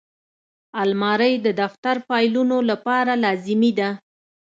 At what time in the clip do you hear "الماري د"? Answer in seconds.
0.81-1.47